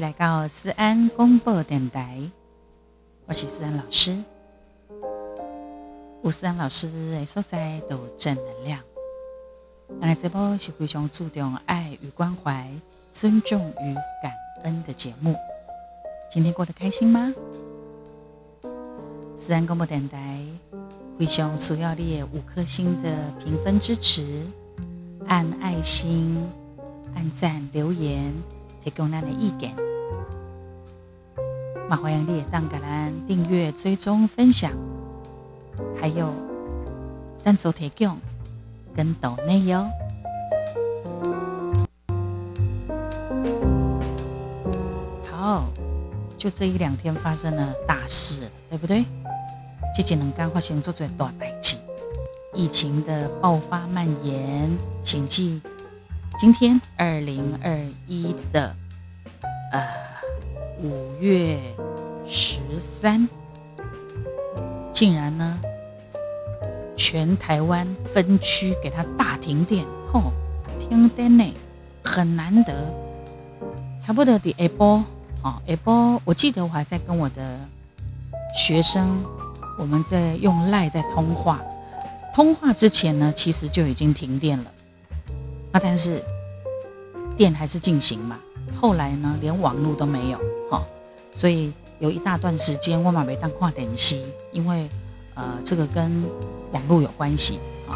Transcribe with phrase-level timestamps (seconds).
[0.00, 2.18] 来到思安公播电台，
[3.26, 4.16] 我是思安老师。
[6.22, 8.80] 吴思安老师的所在都正能量。
[9.98, 12.66] 那这波是非常注重爱与关怀、
[13.12, 15.36] 尊重与感恩的节目。
[16.30, 17.34] 今天过得开心吗？
[19.36, 20.42] 思安公播电台
[21.18, 24.46] 非常需要你五颗星的评分支持，
[25.26, 26.48] 按爱心、
[27.14, 28.32] 按赞、留言。
[28.82, 29.74] 提供咱的意见，
[31.90, 34.70] 马欢迎你也当个咱订阅、追踪、分享，
[36.00, 36.32] 还有
[37.40, 38.16] 赞助提供
[38.94, 39.84] 跟岛内哟。
[45.28, 45.64] 好，
[46.38, 49.04] 就这一两天发生了大事，对不对？
[49.92, 51.76] 这几能干发生做最大代志，
[52.54, 54.70] 疫情的爆发蔓延，
[55.02, 55.60] 请记。
[56.38, 58.76] 今天二零二一的
[59.72, 59.84] 呃
[60.80, 61.58] 五月
[63.00, 63.26] 三，
[64.92, 65.58] 竟然呢，
[66.94, 70.32] 全台湾分区给他大停电，吼，
[70.78, 71.54] 停电呢
[72.04, 72.74] 很难得，
[73.98, 75.02] 差不多的 A 波
[75.42, 77.58] 哦，A 波，我记得我还在跟我的
[78.54, 79.24] 学生，
[79.78, 81.58] 我们在用赖在通话，
[82.34, 84.70] 通话之前呢，其实就已经停电了。
[85.72, 86.22] 那但是
[87.34, 88.38] 电还是进行嘛？
[88.74, 90.38] 后来呢，连网络都没有
[90.70, 90.84] 哈，
[91.32, 94.88] 所以有一大段时间我马没当跨点息，因为
[95.34, 96.10] 呃这个跟
[96.72, 97.94] 网络有关系啊，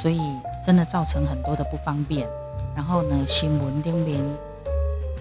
[0.00, 0.20] 所以
[0.64, 2.28] 真的造成很多的不方便。
[2.76, 4.20] 然后呢，新闻丁边，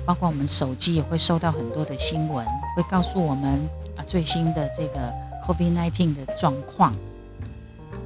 [0.06, 3.60] 包括我们手机也会收到很多的新闻，会告诉我们
[3.98, 5.12] 啊最新的这个
[5.48, 6.94] COVID-19 的状况，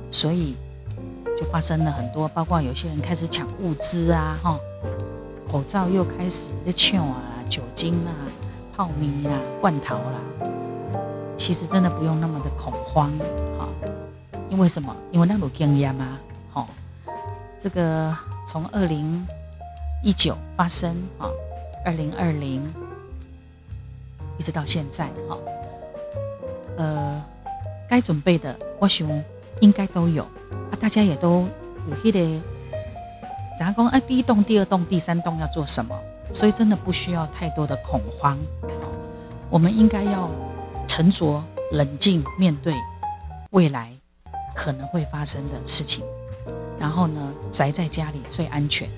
[0.10, 0.56] 所以。
[1.38, 4.58] 就发生了很多，包括有些人开始抢物资啊，哈，
[5.46, 8.16] 口罩又开始在抢啊，酒精啊、
[8.76, 10.20] 泡米啦、罐头啦。
[11.38, 13.10] 其实真的不用那么的恐慌，
[13.58, 13.70] 哈，
[14.50, 14.94] 因为什么？
[15.12, 16.20] 因为那有经验嘛，
[16.54, 16.68] 哈。
[17.58, 18.16] 这个
[18.46, 19.26] 从二零
[20.04, 21.30] 一九发生啊，
[21.86, 22.62] 二零二零
[24.38, 25.38] 一直到现在，哈，
[26.78, 27.24] 呃，
[27.90, 29.08] 该准备的，我想
[29.62, 30.76] 应该都有啊。
[30.80, 31.48] 大家也都
[31.90, 32.42] 有迄个，
[33.58, 35.98] 咱讲啊，第一栋、第二栋、第三栋要做什么？
[36.32, 38.38] 所以真的不需要太多的恐慌，
[39.50, 40.30] 我们应该要
[40.88, 42.74] 沉着冷静面对
[43.52, 43.92] 未来
[44.54, 46.04] 可能会发生的事情。
[46.80, 48.90] 然后呢，宅在家里最安全。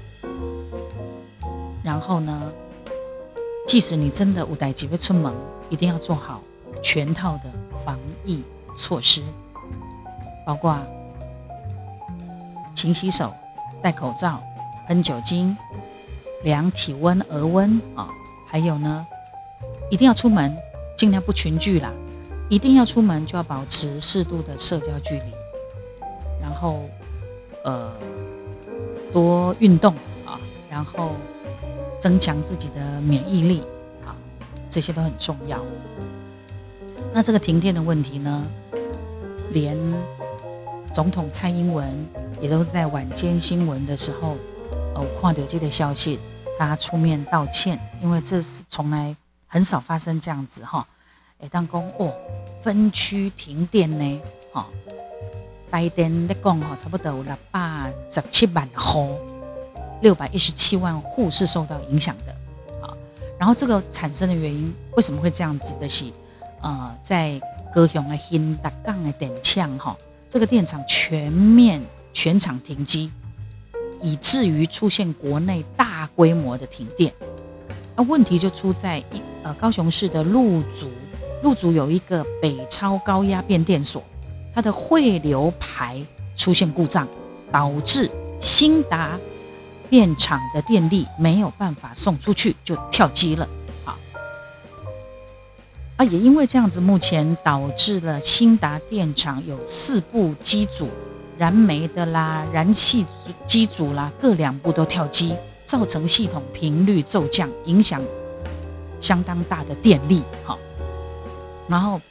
[1.83, 2.51] 然后呢，
[3.67, 5.33] 即使你真的五代机会出门，
[5.69, 6.41] 一定要做好
[6.81, 7.51] 全套的
[7.85, 8.43] 防疫
[8.75, 9.23] 措施，
[10.45, 10.77] 包括。
[12.75, 13.33] 勤洗手，
[13.81, 14.39] 戴口罩，
[14.87, 15.57] 喷酒精，
[16.43, 18.09] 量体温、额温啊，
[18.47, 19.05] 还有呢，
[19.89, 20.55] 一定要出门，
[20.95, 21.91] 尽量不群聚啦。
[22.49, 25.25] 一定要出门就要保持适度的社交距离，
[26.41, 26.81] 然后
[27.63, 27.91] 呃
[29.11, 29.93] 多运动
[30.25, 30.39] 啊，
[30.69, 31.11] 然后
[31.99, 33.61] 增强自己的免疫力
[34.05, 34.15] 啊，
[34.69, 35.59] 这些都很重要。
[37.13, 38.47] 那这个停电的问题呢，
[39.51, 39.77] 连
[40.93, 41.87] 总统蔡英文。
[42.39, 44.37] 也都在晚间新闻的时候，
[44.97, 46.19] 呃，看到这个消息，
[46.57, 49.15] 他出面道歉，因为这是从来
[49.45, 50.87] 很少发生这样子哈。
[51.39, 52.11] 哎，当公哦，
[52.63, 54.21] 分区停电呢，
[54.51, 54.67] 哈，
[55.69, 59.19] 白天在讲哈，差不多有六百十七万户，
[60.01, 62.31] 六百一十七万户是受到影响的，
[62.81, 62.97] 啊，
[63.37, 65.87] 然后这个产生的原因为什么会这样子的？
[65.87, 66.05] 是
[66.61, 67.39] 呃，在
[67.71, 69.95] 高雄的新达港的电厂哈，
[70.27, 71.79] 这个电厂全面。
[72.13, 73.11] 全厂停机，
[74.01, 77.13] 以至于出现国内大规模的停电。
[77.95, 80.89] 那问题就出在一呃高雄市的路竹，
[81.41, 84.03] 路竹有一个北超高压变电所，
[84.53, 85.99] 它的汇流排
[86.35, 87.07] 出现故障，
[87.51, 88.09] 导致
[88.39, 89.19] 新达
[89.89, 93.47] 电厂的电力没有办法送出去，就跳机了。
[93.83, 93.97] 好，
[95.95, 100.87] 啊，也因为这样子，目前导致了新达电厂有四部机组。
[101.37, 103.05] 燃煤的啦，燃气
[103.45, 105.35] 机组啦，各两部都跳机，
[105.65, 108.01] 造成系统频率骤降，影响
[108.99, 110.57] 相当大的电力哈。
[111.67, 112.01] 然后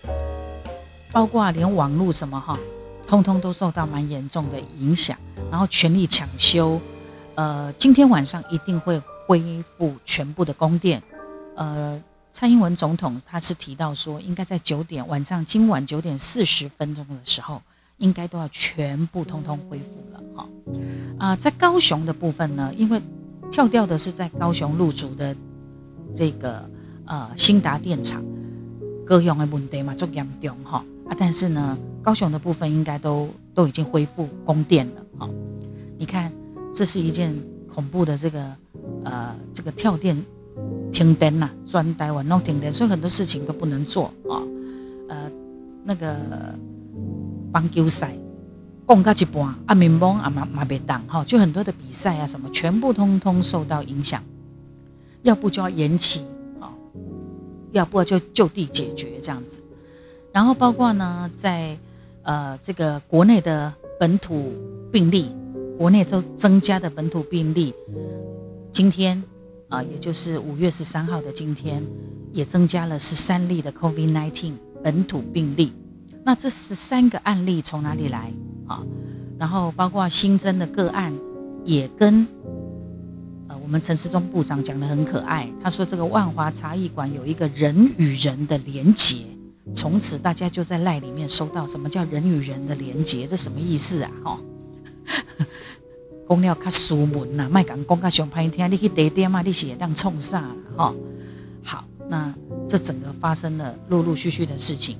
[1.10, 2.58] 包括连网络什么哈，
[3.06, 5.18] 通通都受到蛮严重的影响。
[5.50, 6.80] 然后全力抢修，
[7.34, 11.02] 呃，今天晚上一定会恢复全部的供电。
[11.54, 12.00] 呃，
[12.32, 17.60] 蔡英文总统他是提到说，应该在九点晚上，今晚九点四十分钟的时候。
[17.98, 20.48] 应该都要全部通通恢复了哈
[21.18, 23.00] 啊，在高雄的部分呢，因为
[23.50, 25.34] 跳掉的是在高雄入主的
[26.14, 26.68] 这个
[27.06, 28.22] 呃新达电厂
[29.06, 31.16] 各样的问题嘛，足严重哈啊！
[31.16, 35.30] 但是呢，高雄的部分应该都都已经恢复供电了哈。
[35.96, 36.32] 你看，
[36.74, 37.34] 这是一件
[37.72, 38.52] 恐怖的这个
[39.04, 40.20] 呃这个跳电
[40.92, 44.42] 停电呐，专台湾弄停电，所以很多事情都不能做啊。
[45.08, 45.30] 呃，
[45.84, 46.16] 那个
[47.56, 48.12] 棒球赛。
[48.84, 54.22] 供到一半，啊，民盟啊嘛嘛别当哈，就很多的比赛啊什么，全部通通受到影响，
[55.22, 56.22] 要不就要延期
[56.60, 56.70] 啊，
[57.72, 59.60] 要不就就地解决这样子。
[60.32, 61.76] 然后包括呢，在
[62.22, 64.52] 呃这个国内的本土
[64.92, 65.34] 病例，
[65.78, 67.74] 国内都增加的本土病例，
[68.70, 69.20] 今天
[69.68, 71.82] 啊，也就是五月十三号的今天，
[72.32, 74.52] 也增加了十三例的 COVID-19
[74.84, 75.72] 本土病例。
[76.26, 78.32] 那这十三个案例从哪里来？
[78.66, 78.82] 啊，
[79.38, 81.16] 然后包括新增的个案，
[81.64, 82.26] 也跟
[83.46, 85.48] 呃我们陈世忠部长讲的很可爱。
[85.62, 89.18] 他说这个万华茶艺馆有一个人与人的连结，
[89.72, 94.10] 从此大家就在赖里面收到什么叫人与人的连结，这什么意思啊？
[94.24, 94.40] 哈，
[96.26, 100.56] 公料较书门呐，卖讲公较上拍听，你去地点嘛，你是当冲啥了？
[100.76, 100.94] 哈，
[101.62, 102.34] 好，那
[102.66, 104.98] 这整个发生了陆陆续续的事情。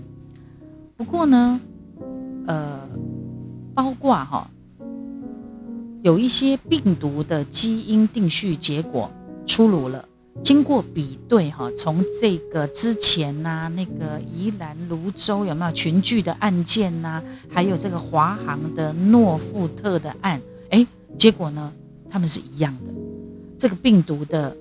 [0.96, 1.60] 不过呢，
[2.46, 2.80] 呃。
[3.74, 4.50] 包括哈，
[6.00, 9.10] 有一些病毒的基因定序结果
[9.46, 10.08] 出炉了，
[10.42, 20.40] 经过比对哈，从这个之前呐，那个宜兰泸州有没有群聚的案件呐，还有这个华航的诺富特的案，
[20.70, 20.86] 哎，
[21.18, 21.70] 结果呢，
[22.08, 22.90] 他们是一样的，
[23.58, 24.56] 这个病毒的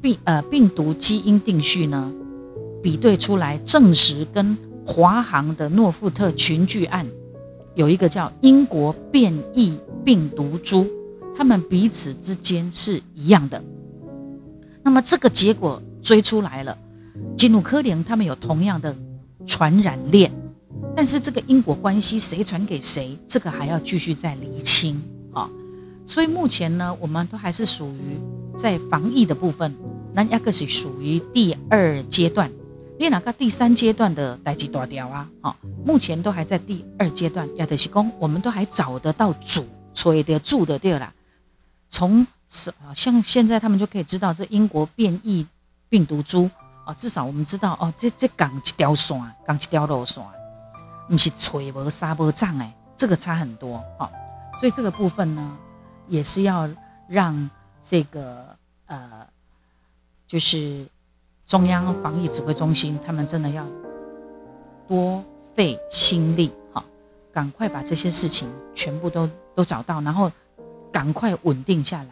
[0.00, 2.12] 病呃病毒基因定序呢，
[2.82, 7.06] 比对出来证实跟华航的诺富特群聚案。
[7.74, 10.86] 有一个叫英国变异病毒株，
[11.36, 13.62] 他们彼此之间是一样的。
[14.84, 16.78] 那么这个结果追出来了，
[17.36, 18.94] 吉努科林他们有同样的
[19.44, 20.30] 传染链，
[20.94, 25.02] 但是这个因果关系谁传给谁，这个还要继续再厘清
[25.32, 25.50] 啊。
[26.06, 29.74] 所以目前呢，我们都还是属于在防疫的部分，
[30.12, 32.48] 那亚克是属于第二阶段。
[32.96, 35.28] 你哪个第三阶段的代际大掉啊？
[35.40, 37.48] 好，目前都还在第二阶段。
[37.56, 41.12] 亚德西公，我们都还找得到主，所以的住的对啦。
[41.88, 45.44] 从是啊，像现在他们就可以知道这英国变异
[45.88, 46.48] 病毒株
[46.84, 50.24] 啊，至少我们知道哦，这这港一条线，港一条路线，
[51.08, 54.08] 不是吹无沙无胀哎，这个差很多哈。
[54.60, 55.58] 所以这个部分呢，
[56.06, 56.70] 也是要
[57.08, 57.50] 让
[57.82, 58.56] 这个
[58.86, 59.26] 呃，
[60.28, 60.86] 就是。
[61.54, 63.64] 中央防疫指挥中心，他们真的要
[64.88, 65.22] 多
[65.54, 66.84] 费心力，哈，
[67.30, 70.28] 赶快把这些事情全部都都找到，然后
[70.90, 72.08] 赶快稳定下来。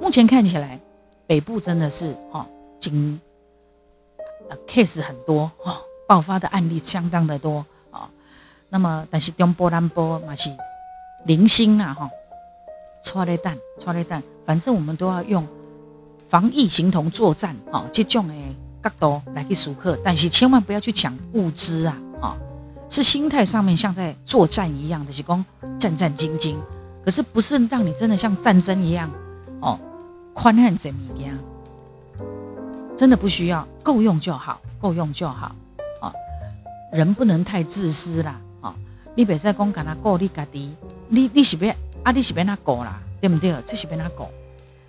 [0.00, 0.80] 目前看起来，
[1.28, 2.44] 北部真的是哈，
[2.80, 3.20] 经
[4.48, 8.10] 呃 case 很多，哈，爆发的案例相当的多，啊，
[8.68, 10.50] 那么但是中波南波嘛是
[11.24, 12.10] 零星啊，哈，
[13.00, 15.46] 错雷弹，错雷弹，反正我们都要用。
[16.28, 18.34] 防疫形同作战，哈，这种的
[18.82, 22.36] 角度来去熟客，但是千万不要去抢物资啊，哈，
[22.90, 25.44] 是心态上面像在作战一样的，是讲
[25.78, 26.56] 战战兢兢，
[27.04, 29.08] 可是不是让你真的像战争一样，
[29.60, 29.78] 哦，
[30.34, 31.32] 宽汉怎么样？
[32.96, 35.54] 真的不需要，够用就好，够用就好，
[36.00, 36.12] 啊，
[36.92, 38.74] 人不能太自私啦，啊，
[39.14, 40.74] 你别再讲干那顾你家己，
[41.08, 43.54] 你你是别啊，你是别那顾啦，对不对？
[43.64, 44.26] 这是别那顾，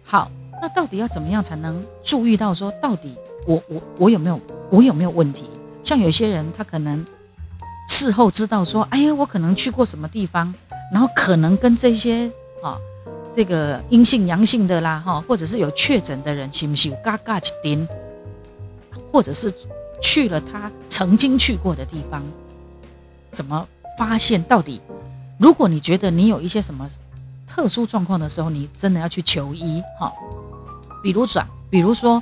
[0.04, 0.32] 好。
[0.62, 5.50] 那到底要怎么样才能注意到说，到底我我我有没有我有没有问题？
[5.84, 7.06] 像有些人他可能
[7.88, 10.54] 事后知道说，哎呀，我可能去过什么地方，
[10.92, 12.30] 然后可能跟这些
[12.62, 12.78] 啊
[13.36, 17.88] 这个阴性阳性的啦哈，或者是有确诊的人，是不是嘎嘎一点，
[19.12, 19.54] 或者是
[20.02, 22.22] 去了他曾经去过的地方，
[23.32, 23.66] 怎么
[23.98, 24.82] 发现到底？
[25.38, 26.90] 如果你觉得你有一些什么
[27.48, 30.12] 特殊状况的时候，你真的要去求医哈。
[31.08, 32.22] 比如转，比如说，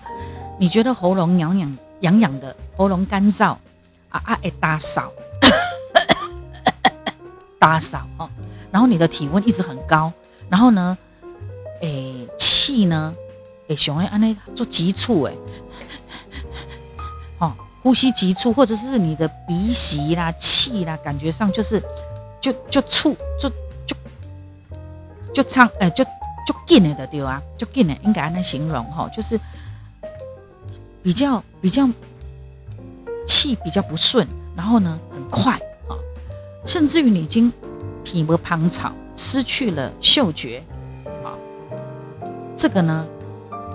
[0.59, 3.57] 你觉得喉咙痒痒痒痒的，喉咙干燥，
[4.09, 5.11] 啊啊，哎打扫，
[7.57, 8.29] 打扫哦，
[8.69, 10.13] 然后你的体温一直很高，
[10.49, 10.95] 然后呢，
[11.81, 13.15] 诶气呢，
[13.69, 15.33] 诶熊哎安内做急促哎，
[17.39, 17.51] 哦
[17.81, 21.81] 呼吸急促，或者是你的鼻息啦气啦，感觉上就是
[22.39, 23.49] 就就促就
[23.87, 23.95] 就
[25.33, 25.89] 就唱哎。
[25.89, 26.05] 就
[26.65, 29.39] 紧的对啊，就紧的，应该按那形容哈，就是
[31.03, 31.87] 比较比较
[33.27, 35.53] 气比较不顺，然后呢很快
[35.87, 35.93] 啊，
[36.65, 37.51] 甚至于你已经
[38.03, 40.63] 皮膜旁草，失去了嗅觉
[41.23, 41.37] 啊，
[42.55, 43.05] 这个呢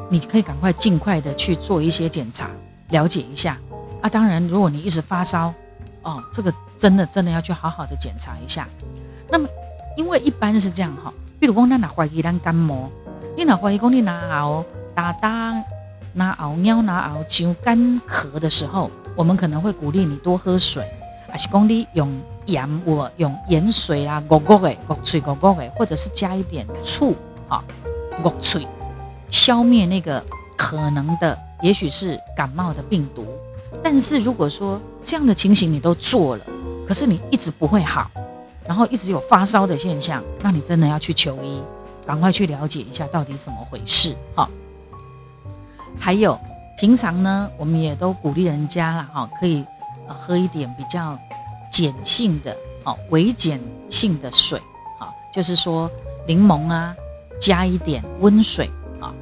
[0.09, 2.51] 你可以赶快尽快的去做一些检查，
[2.89, 3.59] 了解一下
[4.03, 4.09] 啊。
[4.09, 5.55] 当然，如果你一直发烧，
[6.03, 8.69] 哦，这个真的真的要去好好的检查一下。
[9.29, 9.49] 那么，
[9.97, 12.91] 因为一般是这样哈，比如讲咱哪怀疑咱感冒，
[13.35, 14.63] 你哪怀疑讲你拿熬
[14.95, 15.55] 打打
[16.13, 20.87] 拿熬尿拿熬像干咳的时候，我们可能会鼓励你多喝水，
[21.31, 22.13] 还是讲你用
[22.45, 27.17] 盐我用盐水啊，咕咕的咕脆咕咕的，或者是加一点醋
[27.49, 27.65] 啊，
[28.23, 28.69] 咕脆，
[29.31, 30.23] 消灭那个
[30.59, 33.25] 可能的也许是感冒的病毒。
[33.83, 36.45] 但是如果说这样的情形你都做了，
[36.87, 38.11] 可是你一直不会好。
[38.71, 41.61] 然后一直有发烧的现象，那你真的要去求医，
[42.07, 44.49] 赶快去了解一下到底怎么回事哈。
[45.99, 46.39] 还有
[46.79, 49.65] 平常呢，我们也都鼓励人家啦哈，可以
[50.07, 51.19] 呃喝一点比较
[51.69, 53.59] 碱性的哦，微碱
[53.89, 54.61] 性的水
[55.01, 55.91] 啊，就是说
[56.25, 56.95] 柠檬啊，
[57.41, 59.13] 加一点温水啊，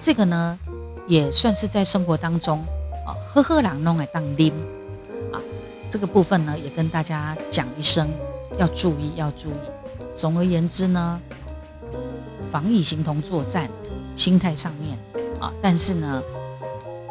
[0.00, 0.58] 这个呢
[1.06, 2.58] 也算是在生活当中
[3.06, 4.50] 啊，喝喝两弄来当啉
[5.30, 5.36] 啊，
[5.90, 8.08] 这个部分呢也跟大家讲一声。
[8.58, 9.54] 要注意，要注意。
[10.14, 11.20] 总而言之呢，
[12.50, 13.70] 防疫形同作战，
[14.16, 14.98] 心态上面
[15.40, 16.22] 啊，但是呢，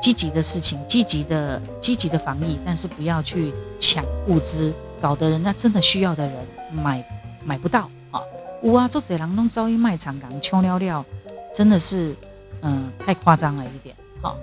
[0.01, 6.35] 积极的事情，积极的积极的防疫，但是不要去抢物资，搞得人家真的需要的人
[6.71, 7.03] 买
[7.45, 8.21] 买不到啊。
[8.61, 11.05] 有啊，做这人弄遭遇卖场港穷了了，
[11.53, 12.13] 真的是
[12.61, 13.95] 嗯太夸张了一点。
[14.21, 14.35] 好，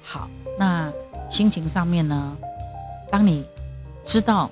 [0.00, 0.92] 好，那
[1.28, 2.36] 心情上面呢，
[3.10, 3.44] 当你
[4.04, 4.48] 知道。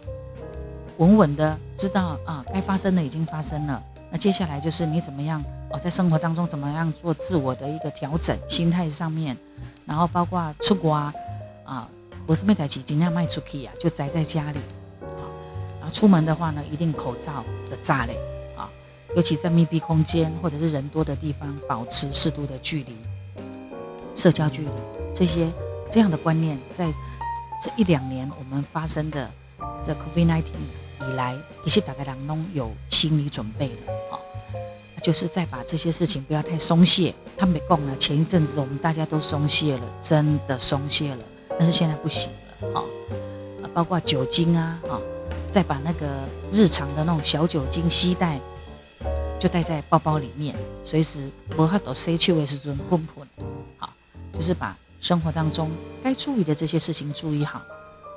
[0.99, 3.83] 稳稳的知道啊，该发生的已经发生了。
[4.11, 9.37] 那接下来就是你怎么样哦，在生活当中怎么样做自我的一个调整，心态上面，
[9.85, 11.13] 然后包括出国啊，
[11.65, 11.89] 啊，
[12.25, 14.59] 不是没带起尽量卖出去啊，就宅在家里
[15.01, 15.27] 啊。
[15.81, 18.17] 然后出门的话呢，一定口罩的炸嘞
[18.57, 18.71] 啊，
[19.17, 22.97] 尤其在密闭空间或者是人多的地方，保持适度的距离，
[24.15, 24.69] 社交距离
[25.13, 25.51] 这些
[25.91, 26.87] 这样的观念，在
[27.61, 29.29] 这一两年我们发生的
[29.83, 30.84] 这 COVID-NINETEEN。
[31.01, 34.19] 以来，其实大概人都有心理准备了啊，
[35.03, 37.15] 就是再把这些事情不要太松懈。
[37.37, 41.25] 他没讲了，前一阵子我们大家都松懈了，真的松懈了，
[41.59, 42.85] 但是现在不行了啊，
[43.75, 45.01] 包括酒精啊啊，
[45.51, 46.07] 再把那个
[46.53, 48.41] 日常的那种小酒精吸带，
[49.41, 53.27] 就带在包包里面，随时不怕都塞去卫生间混混，
[53.79, 53.93] 好，
[54.33, 55.71] 就是把生活当中
[56.03, 57.61] 该注意的这些事情注意好。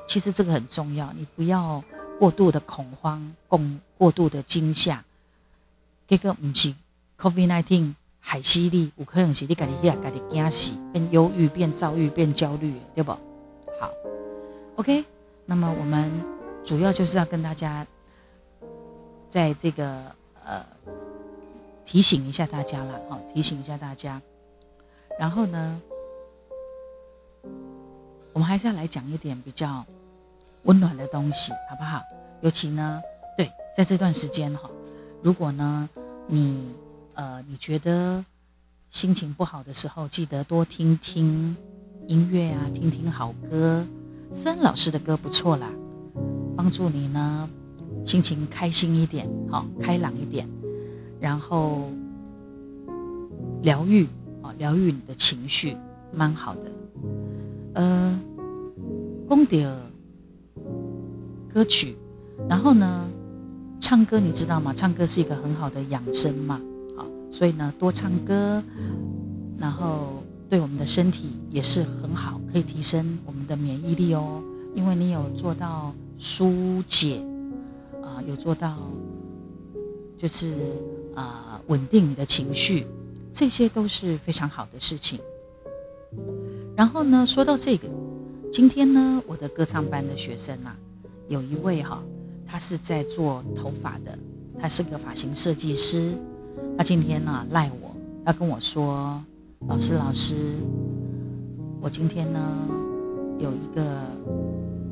[0.08, 1.84] 其实这个很重要，你不要。
[2.20, 5.04] 过度的恐慌，共过度的惊吓，
[6.08, 6.74] 这个不是
[7.20, 13.12] COVID-19 海犀利，有可能是你家己遐家己惊死，变忧郁，变躁郁，变焦虑，对不？
[13.80, 13.92] 好
[14.78, 15.06] ，OK。
[15.46, 16.12] 那么我们
[16.66, 17.86] 主要就是要跟大家，
[19.30, 20.66] 在这个呃
[21.86, 24.22] 提醒一下大家了，好，提醒一下大家。
[25.20, 25.82] 然后呢，
[28.34, 29.86] 我们还是要来讲一点比较。
[30.68, 32.02] 温暖的东西，好不好？
[32.42, 33.02] 尤其呢，
[33.38, 34.70] 对，在这段时间哈，
[35.24, 35.90] 如果呢，
[36.28, 36.72] 你
[37.14, 38.24] 呃，你觉得
[38.90, 41.56] 心情不好的时候，记得多听听
[42.06, 43.86] 音乐啊，听听好歌。
[44.30, 45.72] 森老师的歌不错啦，
[46.58, 47.50] 帮助你呢，
[48.06, 50.46] 心情开心一点，好，开朗一点，
[51.22, 51.90] 然后
[53.62, 54.06] 疗愈
[54.42, 55.78] 啊，疗愈你的情绪，
[56.12, 56.62] 蛮好的。
[57.76, 58.20] 呃，
[59.30, 59.87] 功德。
[61.54, 61.96] 歌曲，
[62.48, 63.10] 然后呢，
[63.80, 64.74] 唱歌你知道吗？
[64.74, 66.62] 唱歌是一个很好的养生嘛，
[66.96, 68.62] 好，所以呢，多唱歌，
[69.58, 74.42] 然后对我们的身体也是很好，可以提升我们的免疫力哦。
[74.76, 77.20] 因为你有做到疏解，
[78.04, 78.78] 啊，有做到
[80.18, 80.54] 就是
[81.16, 82.86] 啊稳定你的情绪，
[83.32, 85.20] 这些都是非常好的事情。
[86.76, 87.88] 然后呢，说到这个，
[88.52, 90.78] 今天呢，我的歌唱班的学生啊。
[91.28, 92.02] 有一位哈，
[92.46, 94.18] 他是在做头发的，
[94.58, 96.14] 他是个发型设计师。
[96.78, 97.94] 他今天呢赖我，
[98.24, 99.22] 他跟我说
[99.68, 100.36] ：“老师，老师，
[101.82, 102.40] 我今天呢
[103.40, 103.84] 有一个，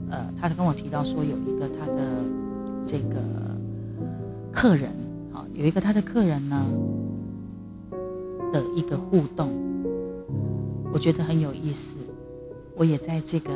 [0.09, 2.03] 呃，他跟我提到说有一个他的
[2.83, 3.15] 这个
[4.51, 4.91] 客人，
[5.31, 6.65] 好，有一个他的客人呢
[8.51, 9.53] 的一个互动，
[10.91, 12.01] 我觉得很有意思。
[12.75, 13.53] 我也在这个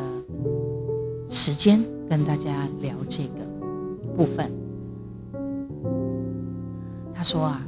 [1.27, 3.45] 时间。”跟大家聊这个
[4.17, 4.51] 部分，
[7.13, 7.61] 他说啊，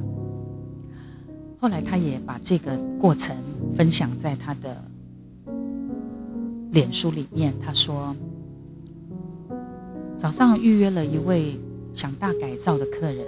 [1.60, 3.36] 后来他也把这个过程
[3.76, 4.76] 分享在他的
[6.72, 7.54] 脸书里面。
[7.64, 8.16] 他说，
[10.16, 11.56] 早上预约了一位
[11.94, 13.24] 想大改造的客人，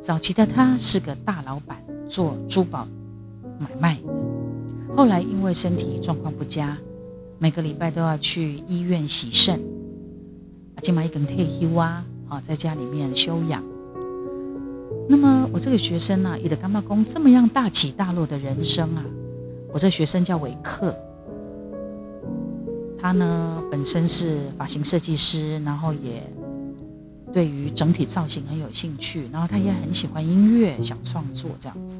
[0.00, 2.86] 早期的他是个大老板，做珠宝
[3.58, 3.98] 买卖，
[4.94, 6.76] 后来因为身体状况不佳，
[7.38, 9.58] 每个礼拜都要去医院洗肾，
[10.78, 13.60] 啊，今晚一根退休啊，啊，在家里面休养。
[15.08, 19.04] 那么我这个学生呢，也得干嘛工这么样大起大落的人生啊？
[19.72, 20.94] 我这学生叫伟克，
[22.96, 26.22] 他呢本身是发型设计师，然后也
[27.32, 31.98] 对于整体造型很有兴趣，然后他也很喜欢音乐，想创作这样子。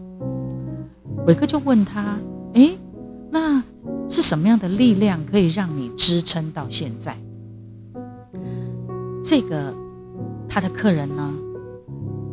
[1.27, 2.17] 伟克就问他
[2.55, 2.79] ：“哎，
[3.29, 3.61] 那
[4.09, 7.19] 是什么样的力量可以让你支撑到现在？”
[9.23, 9.75] 这个
[10.49, 11.35] 他的客人呢？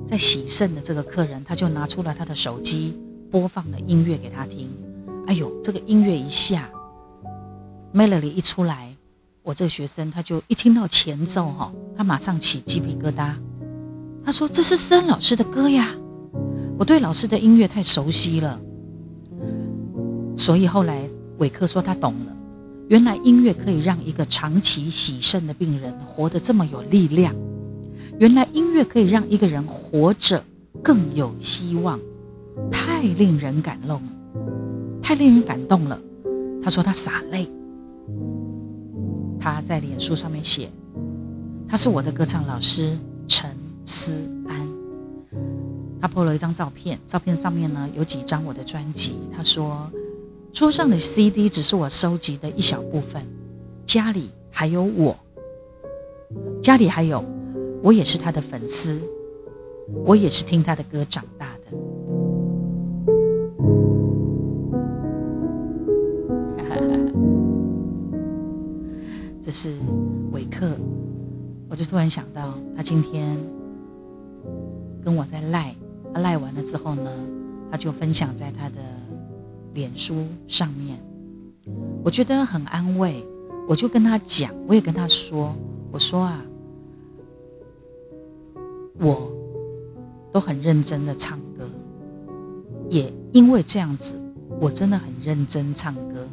[0.08, 2.96] 在洗肾的这个客人，他就拿出了他的手机，
[3.32, 4.70] 播放了音乐给他听。
[5.26, 6.70] 哎呦，这个音乐一下
[7.92, 8.96] ，melody 一出来，
[9.42, 13.34] 我这个学生他就一听到前奏哈，他马上起鸡皮疙瘩。
[14.24, 15.96] 他说：“这是森老师的歌呀，
[16.78, 18.62] 我对老师的音乐太熟悉了。”
[20.38, 22.35] 所以后来伟克说他懂了，
[22.88, 27.36] 原来音乐可以让一个长期洗肾的病人活得这么有力量。
[28.20, 30.44] 原来音乐可以让一个人活着
[30.84, 32.00] 更有希望，
[32.72, 34.10] 太令人感动了，
[35.02, 36.00] 太令人感动了。
[36.64, 37.50] 他说他洒泪，
[39.40, 40.70] 他在脸书上面写，
[41.68, 43.50] 他是我的歌唱老师陈
[43.86, 44.68] 思安。
[46.00, 49.16] 他拍了一张照片，照片上面呢有几张我的专辑。
[49.36, 49.92] 他说
[50.56, 53.22] 桌上的 CD 只是我收集的一小部分，
[53.86, 55.14] 家里还有我，
[56.64, 57.22] 家里还有。
[57.84, 58.98] 我也是他的粉丝，
[60.06, 61.72] 我也是听他的歌长大的。
[69.44, 69.74] 这是
[70.32, 70.72] 伟克，
[71.70, 73.38] 我就突然想到，他今天
[75.04, 75.76] 跟我在赖，
[76.14, 77.12] 他赖完了之后呢，
[77.70, 78.76] 他就分享在他的
[79.76, 81.00] 脸书上面，
[82.04, 83.24] 我觉得很安慰，
[83.68, 85.56] 我就跟他讲，我也跟他说，
[85.92, 86.44] 我说啊。
[88.98, 89.30] 我
[90.32, 91.70] 都很认真的唱歌，
[92.90, 94.16] 也因为这样子，
[94.58, 96.26] 我真的很认真唱歌，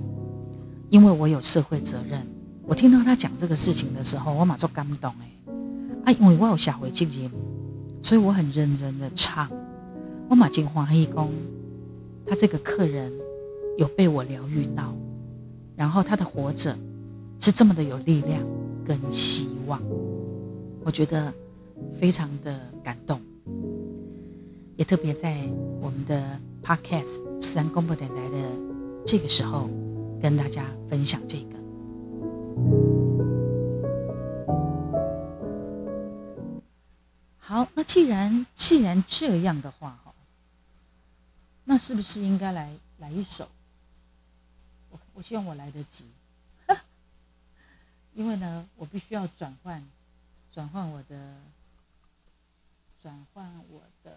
[0.89, 2.25] 因为我有社会责任。
[2.65, 5.53] 我听到他讲这个事情的时候，我马上感动哎，
[6.05, 7.29] 啊，因为我有下回经验，
[8.01, 9.51] 所以我很认真的唱。
[10.29, 11.29] 我马进华义公，
[12.25, 13.13] 他这个客人
[13.79, 14.95] 有被我疗愈到，
[15.77, 16.77] 然后他的活着
[17.39, 18.43] 是这么的有力量
[18.85, 19.83] 跟希望，
[20.85, 21.33] 我觉得。
[21.99, 23.21] 非常的感动，
[24.77, 25.37] 也特别在
[25.81, 28.39] 我们的 Podcast 三公布电台的
[29.05, 29.69] 这个时候，
[30.21, 31.57] 跟大家分享这个。
[37.37, 40.15] 好，那既然既然这样的话，哈，
[41.65, 43.47] 那是不是应该来来一首？
[45.23, 46.05] 希望我来得及，
[48.15, 49.83] 因为呢，我必须要转换
[50.53, 51.37] 转换我的。
[53.03, 54.17] 转换我的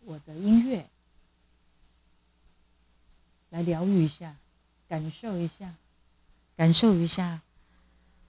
[0.00, 0.84] 我的音乐，
[3.50, 4.34] 来疗愈一下，
[4.88, 5.72] 感受一下，
[6.56, 7.40] 感受一下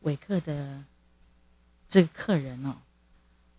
[0.02, 0.84] 伟克的
[1.88, 2.76] 这个客人哦，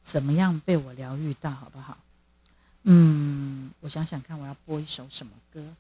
[0.01, 1.99] 怎么样被我疗愈到，好不好？
[2.85, 5.75] 嗯，我想想看，我要播一首什么歌？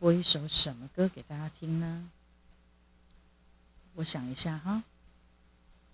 [0.00, 2.10] 播一首什么歌给大家听呢？
[3.96, 4.82] 我想一下哈，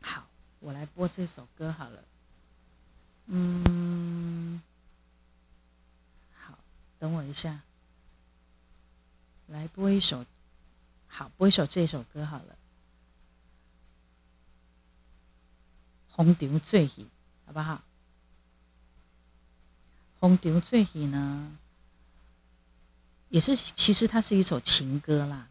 [0.01, 0.29] 好，
[0.61, 2.05] 我来播这首歌好了。
[3.27, 4.63] 嗯，
[6.33, 6.57] 好，
[7.01, 7.63] 等我一下，
[9.49, 10.25] 来播一首，
[11.09, 12.57] 好，播一首这首歌好了，
[16.15, 17.03] 《红场醉戏》，
[17.45, 17.75] 好不好？
[20.21, 21.59] 《红场醉戏》呢，
[23.29, 25.49] 也是其实它是一首情歌啦，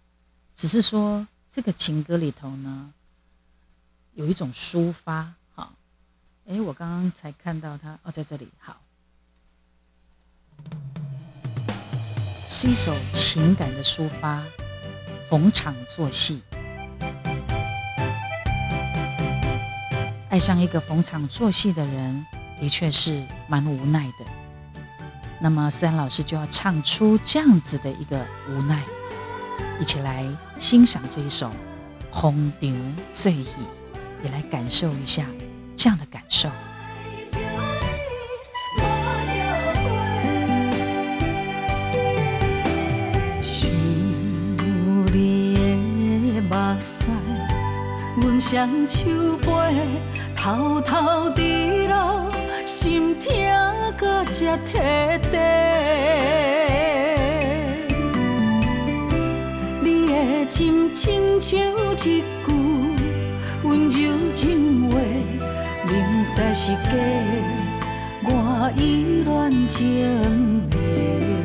[0.56, 2.94] 只是说这个情歌里头呢，
[4.14, 5.34] 有一种抒发。
[6.48, 8.48] 哎，我刚刚才看到他哦，在这里。
[8.60, 8.80] 好，
[12.48, 14.46] 是一首情感的抒发，
[15.28, 16.44] 逢场作戏。
[20.30, 22.24] 爱上一个逢场作戏的人，
[22.60, 24.45] 的确是蛮无奈的。
[25.46, 28.82] 那么思安老师就要唱出这样子的一个无奈，
[29.80, 30.26] 一起来
[30.58, 31.46] 欣赏这一首
[32.10, 32.76] 《红场
[33.14, 33.46] 醉意》，
[34.24, 35.24] 也来感受一下。
[35.76, 36.50] 这样的感受。
[43.40, 43.70] 想
[45.14, 47.06] 你的目屎，
[48.20, 49.48] 阮双手背
[50.36, 52.32] 偷偷滴落，
[52.66, 54.78] 心痛搁这体
[55.32, 55.38] 地，
[59.82, 62.24] 你的心亲像一句
[63.64, 65.00] 温柔情话，
[65.88, 65.94] 明
[66.28, 66.90] 知是假，
[68.24, 68.30] 我
[68.78, 69.32] 依然
[69.70, 69.84] 沉
[70.70, 71.45] 迷。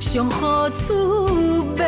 [0.00, 0.94] 上好滋
[1.76, 1.84] 味，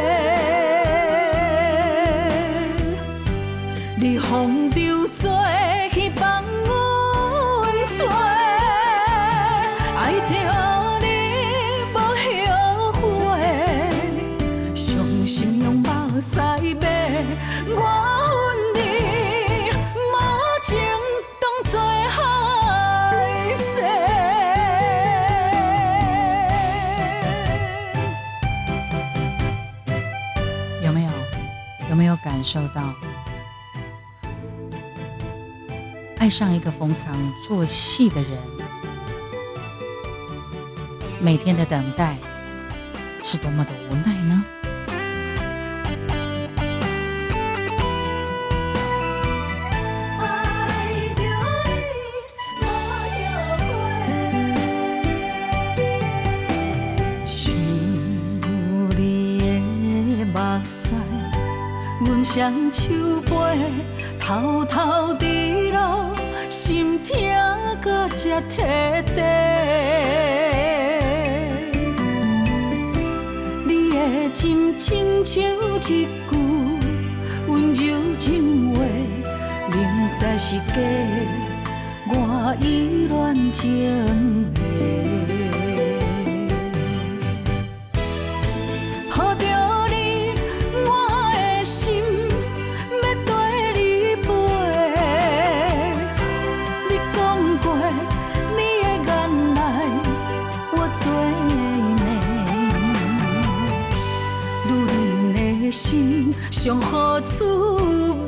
[3.99, 5.31] 你风流做
[32.53, 32.93] 受到。
[36.19, 38.31] 爱上一个逢场作戏的人，
[41.21, 42.17] 每天的等待
[43.23, 44.10] 是多么的无奈。
[62.51, 62.71] 呢？
[62.71, 63.31] 双手背，
[64.19, 66.15] 偷偷滴落，
[66.49, 67.17] 心痛
[67.81, 69.23] 搁才摕地。
[73.65, 73.99] 你的
[74.35, 76.09] 真亲像一句
[77.47, 77.81] 温柔
[78.19, 78.79] 情话，
[79.71, 79.79] 明
[80.13, 80.75] 知是假，
[82.09, 83.61] 我依然情
[84.55, 85.00] 迷。
[106.63, 108.20] 上好处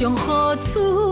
[0.00, 1.09] 上何处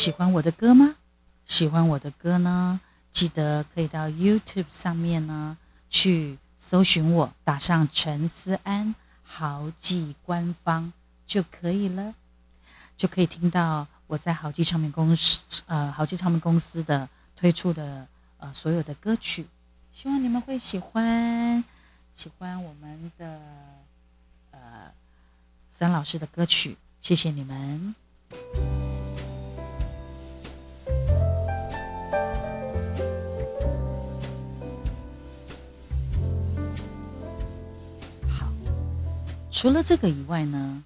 [0.00, 0.96] 喜欢我的歌吗？
[1.44, 2.80] 喜欢我的歌呢？
[3.12, 5.58] 记得可以到 YouTube 上面呢
[5.90, 10.90] 去搜寻我，打上陈思安豪记官方
[11.26, 12.14] 就可以了，
[12.96, 18.08] 就可以听到我在豪记唱片公司呃豪记唱片公司的推出的
[18.38, 19.46] 呃所有的歌曲，
[19.92, 21.62] 希望你们会喜欢，
[22.14, 23.38] 喜欢我们的
[24.52, 24.90] 呃
[25.68, 27.94] 三老师的歌曲，谢谢你们。
[39.60, 40.82] 除了这个以外呢，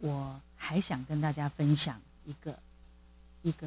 [0.00, 2.58] 我还想跟大家分享一个
[3.40, 3.66] 一个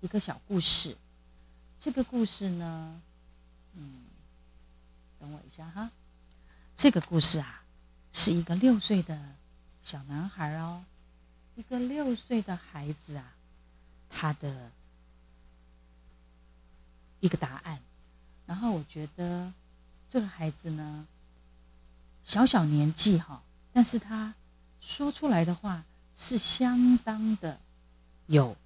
[0.00, 0.96] 一个小故事。
[1.78, 3.00] 这个故事呢，
[3.74, 4.02] 嗯，
[5.20, 5.88] 等我一下哈。
[6.74, 7.62] 这个故事啊，
[8.10, 9.16] 是一个六岁的
[9.80, 10.84] 小男孩哦。
[11.54, 13.32] 一个六岁的孩子啊，
[14.10, 14.72] 他的
[17.20, 17.80] 一个答案。
[18.44, 19.52] 然后我觉得
[20.08, 21.06] 这个孩子呢，
[22.24, 23.40] 小小年纪哈，
[23.72, 24.34] 但是他
[24.80, 27.58] 说出来的话是相当的
[28.26, 28.56] 有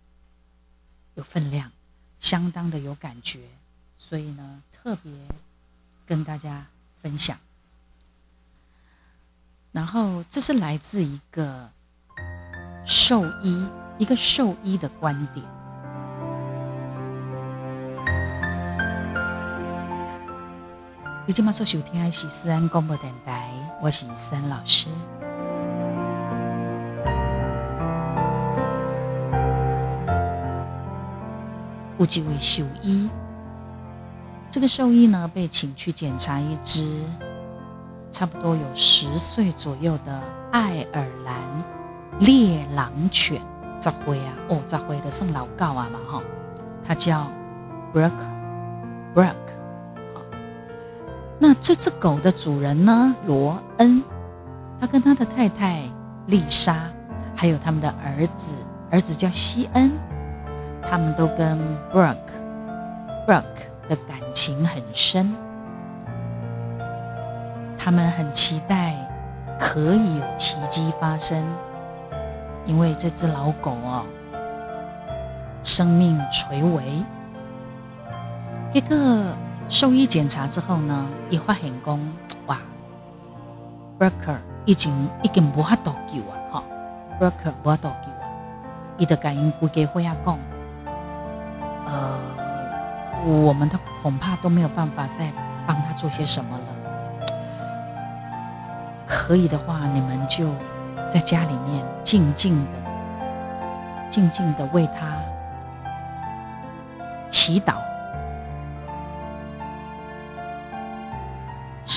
[1.15, 1.71] 有分量，
[2.19, 3.49] 相当的有感觉，
[3.97, 5.13] 所以呢，特别
[6.05, 6.67] 跟大家
[7.01, 7.39] 分享。
[9.73, 11.71] 然后这是来自一个
[12.85, 15.56] 兽医，一个兽医的观点。
[21.29, 23.51] 你今麦所收听的是思安广播电台，
[23.83, 24.87] 我是思安老师。
[31.99, 33.11] 有一位兽医，
[34.53, 36.89] 这个兽医呢被请去检查一只
[38.09, 41.35] 差不多有十岁左右的爱尔兰
[42.21, 43.43] 猎狼犬，
[43.81, 46.23] 十岁啊，哦，十岁的算老高啊嘛哈，
[46.85, 47.27] 它叫
[47.93, 49.57] Brooke，Brooke。
[51.39, 53.15] 那这只狗的主人呢？
[53.27, 54.03] 罗恩，
[54.81, 55.83] 他跟他的太太
[56.27, 56.91] 丽莎，
[57.35, 58.57] 还有他们的儿子，
[58.91, 59.93] 儿子叫西恩，
[60.83, 61.59] 他们都跟
[61.93, 63.45] Brooke，Brooke
[63.89, 65.31] 的感情很深。
[67.77, 68.95] 他们很期待
[69.61, 71.45] 可以有奇迹发生，
[72.65, 74.05] 因为这只老狗哦，
[75.63, 76.83] 生命垂危。
[78.73, 79.37] 一个。
[79.69, 81.99] 兽医检查之后呢，也发现讲，
[82.47, 82.57] 哇
[83.99, 86.63] ，Broker 已经已经无法度救啊，哈
[87.21, 88.31] ，Broker 无法度救啊，
[88.97, 90.39] 伊的感应估计会要讲，
[91.87, 92.19] 呃，
[93.25, 95.33] 我们的恐怕都没有办法再
[95.67, 96.65] 帮他做些什么了。
[99.05, 100.49] 可以的话，你们就
[101.11, 102.73] 在家里面静静的、
[104.09, 105.17] 静静的为他
[107.29, 107.75] 祈祷。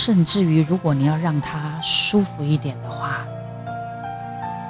[0.09, 3.19] 甚至于，如果你要让它舒服一点的话，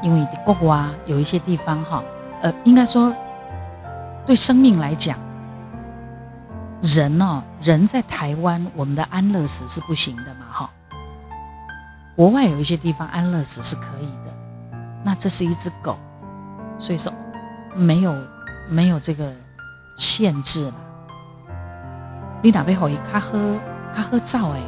[0.02, 2.04] 因为国啊有一些地方哈，
[2.42, 3.16] 呃，应该说
[4.26, 5.18] 对生命来讲，
[6.82, 10.70] 人哦，人在台湾，我们的安乐死是不行的嘛哈。
[12.18, 14.34] 国外有一些地方安乐死是可以的，
[15.06, 15.98] 那这是一只狗，
[16.78, 17.14] 所以说
[17.74, 18.14] 没有
[18.68, 19.32] 没有这个
[19.96, 20.74] 限制了。
[22.42, 23.56] 你哪边可以卡喝
[23.94, 24.60] 卡喝灶哎？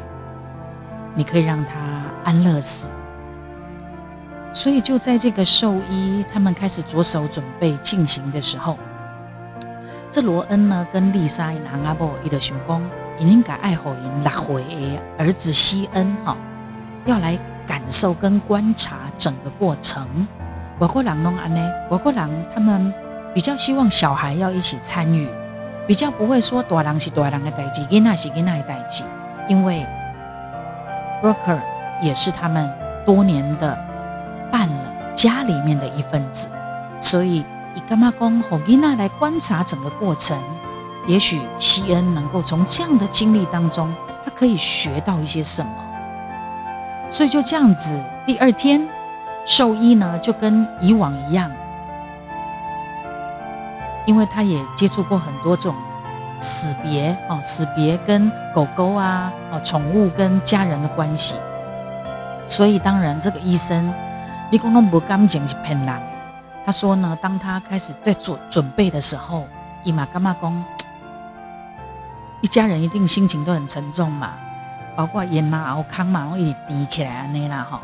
[1.14, 1.74] 你可以让他
[2.24, 2.90] 安乐死，
[4.54, 8.78] 所以就在这个兽医他们开始着手准备进行的时候，
[10.10, 12.82] 这罗恩呢跟丽莎拿阿伯伊的想讲，
[13.20, 14.64] 已经改爱好因拉回
[15.18, 16.38] 儿子西恩哈，
[17.06, 20.08] 要来感受跟观察整个过程。
[20.80, 22.94] 外国人弄安呢，外国人他们
[23.34, 25.28] 比较希望小孩要一起参与，
[25.86, 29.04] 比较不会说大人是大人的代志，囡仔是囡仔的代志，
[29.50, 29.86] 因为。
[31.22, 31.60] Broker
[32.02, 32.68] 也是他们
[33.06, 33.78] 多年的
[34.52, 36.50] 办了家里面的一份子，
[37.00, 40.42] 所以以干妈公和伊娜来观察整个过程，
[41.08, 43.94] 也许西恩能够从这样的经历当中，
[44.26, 45.72] 他可以学到一些什么。
[47.08, 48.88] 所以就这样子，第二天
[49.46, 51.52] 兽医呢就跟以往一样，
[54.06, 55.76] 因为他也接触过很多种。
[56.42, 61.36] 死别哦，死别跟狗狗啊，哦，宠物跟家人的关系，
[62.48, 63.94] 所以当然这个医生，
[64.50, 66.02] 你讲那不干净是骗人。
[66.66, 69.48] 他说呢，当他开始在做准备的时候，
[69.84, 70.64] 伊玛干妈公，
[72.42, 74.34] 一家人一定心情都很沉重嘛，
[74.96, 77.80] 包括烟啊、熬康嘛，一滴起来那啦哈。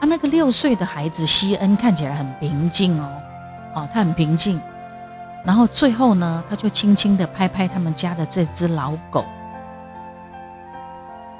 [0.00, 3.08] 啊，那个六岁的孩子西恩看起来很平静哦，
[3.74, 4.58] 哦，他很平静。
[5.44, 9.24] 然后最后呢，他就轻轻的拍拍他们家的这只老狗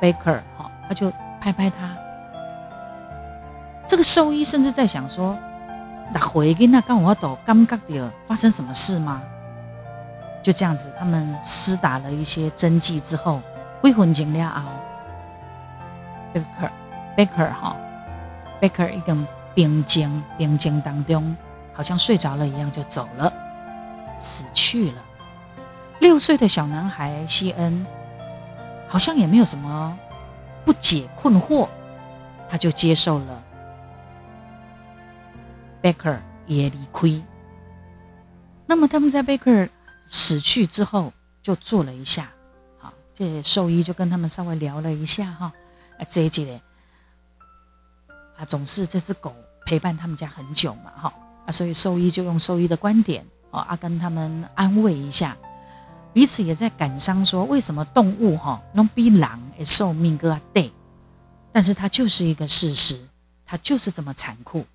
[0.01, 1.91] ，Baker 哈，他就拍拍他。
[3.87, 5.37] 这个兽医甚至在想说，
[6.13, 9.21] 那回跟那刚我抖尴尬的发生什么事吗？
[10.43, 13.43] 就这样子，他们施打了一些针剂之后，
[13.81, 14.65] 归魂尽了啊
[16.33, 16.71] ，Baker
[17.17, 17.77] Baker 哈
[18.61, 21.37] ，Baker 一根冰晶冰晶当中，
[21.75, 23.31] 好像睡着了一样就走了。
[24.19, 25.05] 死去了。
[26.01, 27.87] 六岁的小男孩西恩，
[28.87, 29.99] 好像也没有什么
[30.65, 31.69] 不解困惑，
[32.49, 33.45] 他就接受了。
[35.81, 37.23] 贝克也离亏。
[38.67, 39.69] 那么他们在贝克
[40.09, 42.31] 死去之后，就坐了一下。
[42.79, 45.53] 好，这兽医就跟他们稍微聊了一下哈。
[45.99, 46.61] 啊，这一节
[48.37, 49.35] 啊，总是这只狗
[49.67, 51.13] 陪伴他们家很久嘛，哈
[51.47, 53.27] 啊，所以兽医就用兽医的观点。
[53.51, 55.37] 哦，阿跟他们安慰一下，
[56.13, 60.71] 彼此也在感伤，说为什么动物哈能比狼的寿命更短？
[61.53, 63.01] 但是它就是一个事实，
[63.47, 64.67] 它就是这么残酷。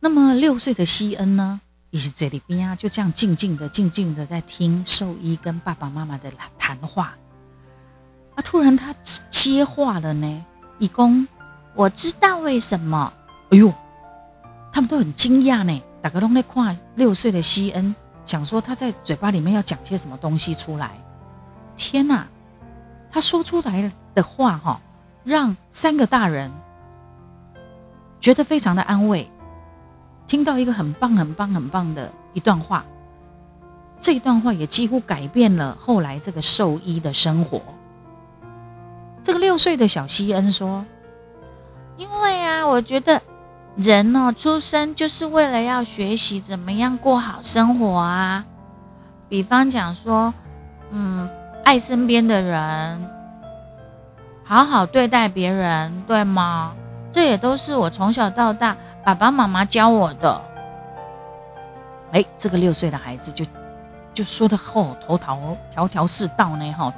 [0.00, 7.14] 那么六岁的西恩呢，也是这里边啊，就这样静静的、静静的在听兽医跟爸爸妈妈的谈话。
[8.34, 8.94] 啊，突然他
[9.30, 10.44] 接话了呢，
[10.78, 11.28] 义工，
[11.74, 13.12] 我知道为什么。
[13.50, 13.72] 哎呦，
[14.72, 15.82] 他们都很惊讶呢。
[16.02, 20.90] 大家都在看六岁的西恩，想说他在嘴巴里面要讲些什么东西出来。
[21.76, 22.26] 天哪，
[23.10, 24.80] 他说出来的话哈，
[25.24, 26.50] 让三个大人
[28.20, 29.30] 觉得非常的安慰。
[30.26, 32.84] 听到一个很棒、很棒、很棒的一段话，
[33.98, 37.60] 这一段话也几乎改变了后来这个兽医的生活。
[39.22, 40.86] 这个六岁的小西恩说
[41.98, 43.20] ：“因为啊，我觉得
[43.76, 48.44] 人哦，出生就是为了要学习怎么样过好生活啊。
[49.28, 50.34] 比方讲说，
[50.90, 51.28] 嗯，
[51.64, 53.10] 爱身边的人，
[54.44, 56.72] 好好对待别人，对吗？
[57.12, 60.40] 这也都是我从小到大。”爸爸妈妈教我的，
[62.12, 63.46] 哎，这个六岁的孩子就
[64.12, 66.92] 就说的后头头条条是道呢，哈，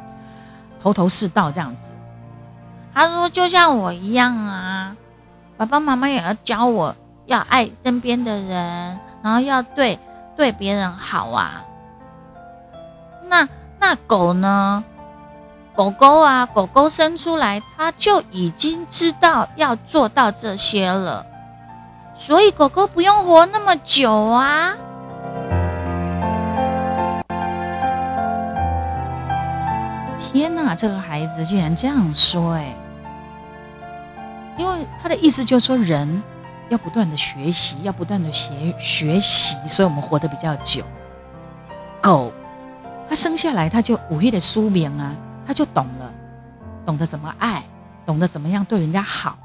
[0.80, 1.92] 头头是道这样子。
[2.92, 4.96] 他说就像我一样啊，
[5.56, 9.98] 爸爸妈妈也要教我要爱身边的人，然后要对
[10.36, 11.64] 对别人好啊。
[13.28, 14.84] 那那狗呢？
[15.74, 21.24] 狗狗啊，狗狗生出来，它就已经知道要做到这些了。
[22.14, 24.74] 所以狗狗不用活那么久啊！
[30.18, 32.76] 天哪，这个孩子竟然这样说哎！
[34.58, 36.22] 因为他的意思就是说，人
[36.68, 40.84] 要不断的学习，要不断的学学习，所以我们活得比较久。
[42.00, 42.32] 狗，
[43.08, 45.14] 它生下来它就五月的书名啊，
[45.46, 46.12] 它就懂了，
[46.84, 47.62] 懂得怎么爱，
[48.04, 49.38] 懂得怎么样对人家好，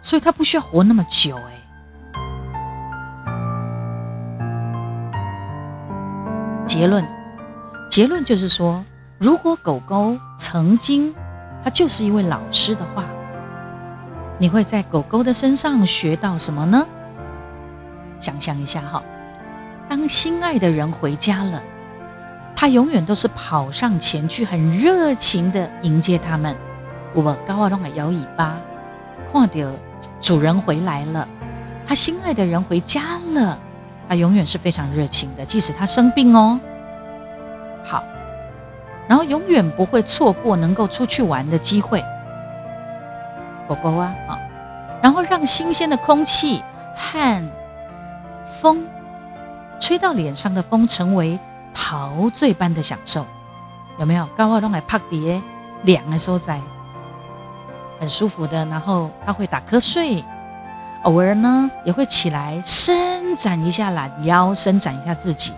[0.00, 1.54] 所以它不需要活那么久哎。
[6.66, 7.04] 结论，
[7.90, 8.84] 结论就是说，
[9.18, 11.14] 如果狗狗曾经
[11.64, 13.04] 它就是一位老师的话，
[14.38, 16.86] 你会在狗狗的身上学到什么呢？
[18.20, 19.02] 想象一下哈，
[19.88, 21.62] 当心爱的人回家了，
[22.54, 26.56] 它永远都是跑上前去，很热情的迎接他们。
[27.14, 28.56] 我高高弄个摇尾巴，
[29.32, 29.70] 看到
[30.20, 31.28] 主人回来了，
[31.86, 33.02] 他心爱的人回家
[33.34, 33.58] 了。
[34.08, 36.58] 他永远是非常热情的，即使他生病哦。
[37.84, 38.04] 好，
[39.08, 42.02] 然后永远不会错过能够出去玩的机会。
[43.68, 44.38] 狗狗啊，啊，
[45.02, 46.62] 然后让新鲜的空气
[46.96, 47.50] 和
[48.60, 48.86] 风
[49.78, 51.38] 吹到脸上的风成为
[51.74, 53.24] 陶醉般的享受，
[53.98, 54.26] 有没有？
[54.36, 55.40] 刚好弄来拍碟
[55.82, 56.60] 凉的所在，
[58.00, 58.64] 很舒服的。
[58.64, 60.24] 然后他会打瞌睡。
[61.04, 65.54] 偶尔呢，也会起来伸展一下懒腰，伸展一下自己。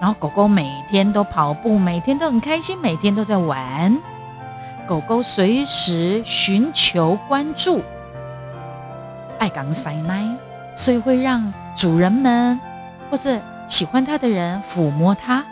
[0.00, 3.98] 然后狗狗每天都跑步，每天都很开心，每天都在玩。
[4.86, 7.82] 狗狗随时寻求关注，
[9.38, 10.24] 爱港塞奶，
[10.74, 12.60] 所以会让主人们
[13.10, 15.44] 或者喜欢它的人抚摸它。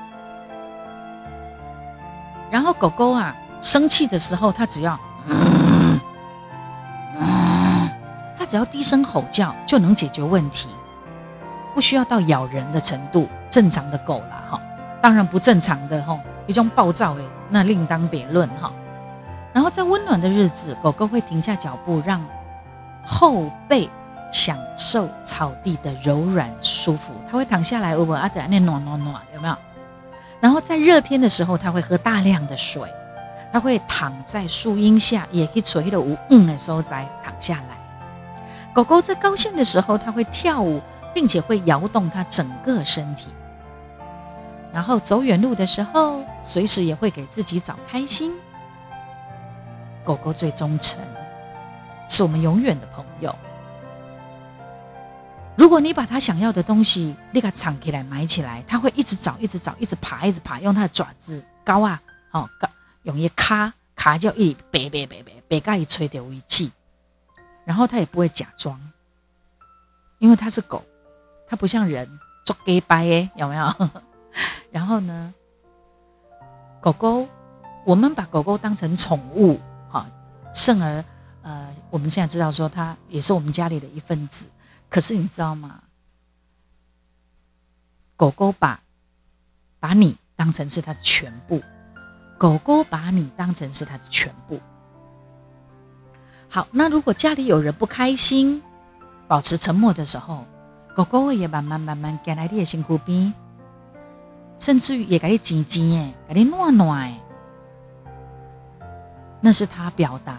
[2.51, 4.99] 然后狗狗啊，生气的时候，它只要。
[8.37, 10.69] 它只要低声吼叫就能解决问题，
[11.75, 13.29] 不需要到咬人的程度。
[13.49, 14.61] 正常的狗啦，哈，
[15.01, 18.73] 当然不正常的哈，一种暴躁诶，那另当别论哈。
[19.61, 22.19] 然后在温暖的日子，狗狗会停下脚步，让
[23.05, 23.87] 后背
[24.33, 27.13] 享受草地的柔软舒服。
[27.31, 29.55] 它会躺下来，哦不，阿德那暖暖暖，有没有？
[30.41, 32.91] 然后在热天的时候，它会喝大量的水。
[33.53, 37.77] 它会躺在树荫下，也可以垂的无嗯的收在躺下来。
[38.73, 40.81] 狗狗在高兴的时候，它会跳舞，
[41.13, 43.31] 并且会摇动它整个身体。
[44.73, 48.33] 然后走远路的时候，随时也会给自己找开心。
[50.05, 50.99] 狗狗最忠诚，
[52.09, 53.35] 是我们永远的朋友。
[55.57, 62.69] 如果你把它想要的东西立刻藏起来、埋起来，它会一直找、一直找、一直爬、一直爬，用它的爪子高啊，哦高，
[63.03, 66.71] 用一卡卡就一白白白白白盖一吹的为止。
[67.67, 68.81] 然后它也不会假装，
[70.19, 70.83] 因为它是狗，
[71.47, 73.91] 它不像人做 gay 掰耶，有没有？
[74.73, 75.35] 然后呢，
[76.81, 77.29] 狗狗，
[77.85, 79.61] 我们把狗狗当成宠物，
[80.55, 81.05] 甚而
[81.43, 84.47] 呃，我们现在知道说它也是我们家里的一份子。
[84.89, 85.81] 可是你知道吗？
[88.17, 88.81] 狗狗把
[89.79, 91.63] 把你当成是它的全部，
[92.37, 94.61] 狗狗把你当成是它的全部。
[96.49, 98.63] 好，那如果家里有人不开心，
[99.29, 100.45] 保持沉默的时候，
[100.95, 103.33] 狗狗也慢慢慢慢跟来你的辛苦边，
[104.59, 107.21] 甚至于也给你亲亲诶，给你暖暖诶，
[109.41, 110.39] 那是他表达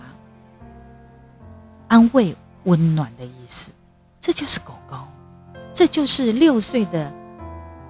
[1.88, 2.36] 安慰、
[2.66, 3.72] 温暖的意思。
[4.20, 4.98] 这就是狗狗，
[5.74, 7.12] 这就是六岁的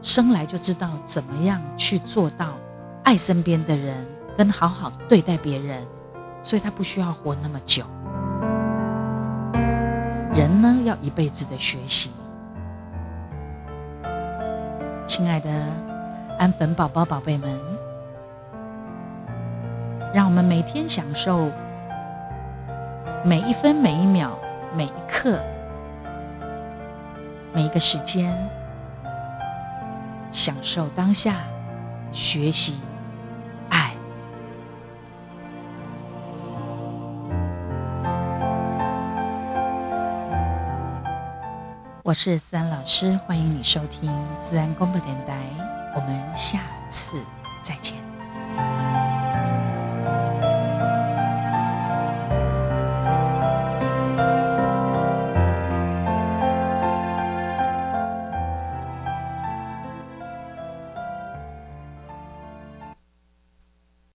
[0.02, 2.58] 生来就知道怎么样去做到
[3.02, 5.86] 爱身边的人，跟好好对待别人，
[6.42, 7.86] 所以它不需要活那么久。
[10.34, 12.10] 人呢，要一辈子的学习。”
[15.18, 15.50] 亲爱的
[16.38, 17.58] 安粉宝宝、宝贝们。
[20.14, 21.50] 让我们每天享受
[23.24, 24.38] 每一分、每一秒、
[24.76, 25.40] 每一刻、
[27.52, 28.32] 每一个时间，
[30.30, 31.34] 享受当下，
[32.12, 32.78] 学习
[42.08, 45.36] 我是思安老师，欢迎你收听思安公播电台，
[45.94, 47.22] 我们下次
[47.60, 47.98] 再见。